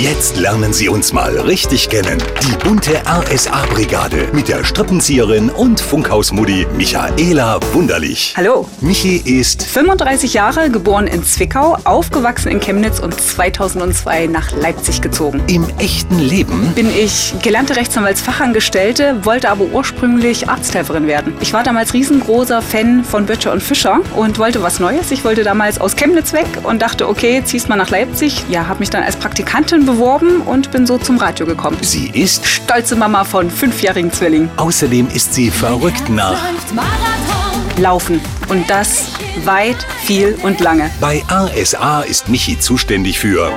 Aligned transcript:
Jetzt 0.00 0.36
lernen 0.36 0.72
Sie 0.72 0.88
uns 0.88 1.12
mal 1.12 1.36
richtig 1.40 1.88
kennen. 1.88 2.22
Die 2.44 2.56
bunte 2.64 3.02
RSA-Brigade 3.04 4.28
mit 4.32 4.46
der 4.46 4.62
Strippenzieherin 4.62 5.50
und 5.50 5.80
Funkhausmutti 5.80 6.68
Michaela 6.76 7.58
Wunderlich. 7.72 8.32
Hallo. 8.36 8.68
Michi 8.80 9.16
ist 9.16 9.64
35 9.64 10.34
Jahre, 10.34 10.70
geboren 10.70 11.08
in 11.08 11.24
Zwickau, 11.24 11.78
aufgewachsen 11.82 12.48
in 12.48 12.60
Chemnitz 12.60 13.00
und 13.00 13.20
2002 13.20 14.28
nach 14.28 14.52
Leipzig 14.52 15.02
gezogen. 15.02 15.42
im 15.48 15.66
echten 15.80 16.20
Leben 16.20 16.74
Bin 16.76 16.88
ich 16.96 17.34
gelernte 17.42 17.74
Rechtsanwaltsfachangestellte, 17.74 19.24
wollte 19.24 19.50
aber 19.50 19.64
ursprünglich 19.64 20.48
Arzthelferin 20.48 21.08
werden. 21.08 21.34
Ich 21.40 21.52
war 21.52 21.64
damals 21.64 21.92
riesengroßer 21.92 22.62
Fan 22.62 23.02
von 23.02 23.26
Böttcher 23.26 23.50
und 23.50 23.64
Fischer 23.64 23.98
und 24.14 24.38
wollte 24.38 24.62
was 24.62 24.78
Neues. 24.78 25.10
Ich 25.10 25.24
wollte 25.24 25.42
damals 25.42 25.80
aus 25.80 25.96
Chemnitz 25.96 26.32
weg 26.32 26.46
und 26.62 26.82
dachte, 26.82 27.08
okay, 27.08 27.42
ziehst 27.44 27.68
mal 27.68 27.74
nach 27.74 27.90
Leipzig. 27.90 28.44
Ja, 28.48 28.68
habe 28.68 28.78
mich 28.78 28.90
dann 28.90 29.02
als 29.02 29.16
Praktikantin 29.16 29.87
beworben 29.88 30.42
und 30.42 30.70
bin 30.70 30.86
so 30.86 30.98
zum 30.98 31.16
Radio 31.16 31.46
gekommen. 31.46 31.78
Sie 31.80 32.10
ist, 32.10 32.46
Stolze 32.46 32.94
Mama 32.94 33.24
von 33.24 33.50
fünfjährigen 33.50 34.12
Zwillingen. 34.12 34.50
außerdem 34.58 35.08
ist 35.14 35.32
sie 35.32 35.50
verrückt 35.50 36.10
nach. 36.10 36.38
Laufen. 37.78 38.20
Und 38.50 38.68
das 38.68 39.07
weit, 39.46 39.76
viel 40.04 40.38
und 40.42 40.60
lange. 40.60 40.90
Bei 41.00 41.22
RSA 41.30 42.02
ist 42.02 42.28
Michi 42.28 42.58
zuständig 42.58 43.18
für 43.18 43.52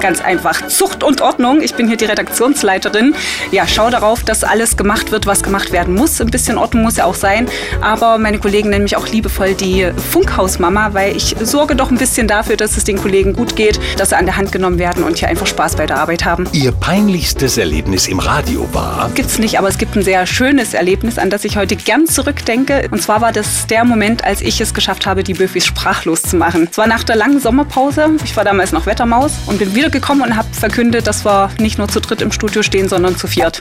Ganz 0.00 0.20
einfach. 0.20 0.68
Zucht 0.68 1.02
und 1.02 1.20
Ordnung. 1.20 1.62
Ich 1.62 1.74
bin 1.74 1.88
hier 1.88 1.96
die 1.96 2.04
Redaktionsleiterin. 2.04 3.14
Ja, 3.50 3.66
schau 3.66 3.90
darauf, 3.90 4.22
dass 4.22 4.44
alles 4.44 4.76
gemacht 4.76 5.10
wird, 5.10 5.26
was 5.26 5.42
gemacht 5.42 5.72
werden 5.72 5.94
muss. 5.94 6.20
Ein 6.20 6.28
bisschen 6.28 6.58
Ordnung 6.58 6.82
muss 6.82 6.96
ja 6.96 7.06
auch 7.06 7.14
sein. 7.14 7.48
Aber 7.80 8.18
meine 8.18 8.38
Kollegen 8.38 8.70
nennen 8.70 8.84
mich 8.84 8.96
auch 8.96 9.08
liebevoll 9.08 9.54
die 9.54 9.90
Funkhausmama, 10.12 10.92
weil 10.92 11.16
ich 11.16 11.34
sorge 11.40 11.74
doch 11.76 11.90
ein 11.90 11.98
bisschen 11.98 12.28
dafür, 12.28 12.56
dass 12.56 12.76
es 12.76 12.84
den 12.84 12.98
Kollegen 12.98 13.32
gut 13.32 13.56
geht, 13.56 13.80
dass 13.96 14.10
sie 14.10 14.16
an 14.16 14.26
der 14.26 14.36
Hand 14.36 14.52
genommen 14.52 14.78
werden 14.78 15.02
und 15.02 15.18
hier 15.18 15.28
einfach 15.28 15.46
Spaß 15.46 15.76
bei 15.76 15.86
der 15.86 15.98
Arbeit 15.98 16.24
haben. 16.24 16.46
ihr 16.52 16.72
peinlichstes 16.72 17.58
Erlebnis 17.58 18.06
im 18.06 18.18
Radio 18.18 18.68
war. 18.72 19.10
Gibt's 19.14 19.38
nicht, 19.38 19.58
aber 19.58 19.68
es 19.68 19.78
gibt 19.78 19.96
ein 19.96 20.02
sehr 20.02 20.26
schönes 20.26 20.74
Erlebnis, 20.74 21.18
an 21.18 21.30
das 21.30 21.44
ich 21.44 21.56
heute 21.56 21.76
gern 21.76 22.06
zurückdenke. 22.06 22.88
Und 22.90 23.02
zwar 23.02 23.20
war 23.20 23.32
das 23.32 23.66
der 23.66 23.84
Moment, 23.84 24.24
als 24.24 24.40
ich 24.40 24.60
es 24.60 24.74
geschafft 24.74 25.06
habe, 25.06 25.22
die 25.26 25.34
Böfis 25.34 25.66
sprachlos 25.66 26.22
zu 26.22 26.36
machen. 26.36 26.68
Es 26.70 26.78
war 26.78 26.86
nach 26.86 27.04
der 27.04 27.16
langen 27.16 27.40
Sommerpause. 27.40 28.10
Ich 28.24 28.36
war 28.36 28.44
damals 28.44 28.72
noch 28.72 28.86
Wettermaus 28.86 29.32
und 29.46 29.58
bin 29.58 29.74
wiedergekommen 29.74 30.24
und 30.24 30.36
habe 30.36 30.48
verkündet, 30.52 31.06
dass 31.06 31.24
wir 31.24 31.50
nicht 31.58 31.78
nur 31.78 31.88
zu 31.88 32.00
dritt 32.00 32.22
im 32.22 32.32
Studio 32.32 32.62
stehen, 32.62 32.88
sondern 32.88 33.16
zu 33.16 33.26
viert. 33.26 33.60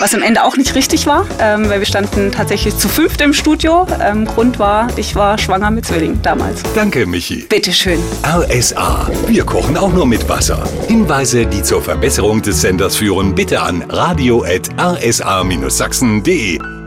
Was 0.00 0.14
am 0.14 0.22
Ende 0.22 0.44
auch 0.44 0.56
nicht 0.56 0.76
richtig 0.76 1.06
war, 1.06 1.26
ähm, 1.40 1.68
weil 1.68 1.80
wir 1.80 1.86
standen 1.86 2.30
tatsächlich 2.30 2.76
zu 2.76 2.88
fünft 2.88 3.20
im 3.20 3.32
Studio. 3.32 3.84
Ähm, 4.00 4.26
Grund 4.26 4.60
war, 4.60 4.86
ich 4.96 5.16
war 5.16 5.38
schwanger 5.38 5.72
mit 5.72 5.86
Zwillingen 5.86 6.22
damals. 6.22 6.62
Danke, 6.74 7.04
Michi. 7.04 7.46
Bitteschön. 7.48 7.98
RSA. 8.24 9.10
Wir 9.26 9.44
kochen 9.44 9.76
auch 9.76 9.92
nur 9.92 10.06
mit 10.06 10.28
Wasser. 10.28 10.62
Hinweise, 10.86 11.46
die 11.46 11.64
zur 11.64 11.82
Verbesserung 11.82 12.42
des 12.42 12.60
Senders 12.60 12.94
führen, 12.96 13.34
bitte 13.34 13.60
an 13.60 13.82
radio.rsa-sachsen.de. 13.88 16.77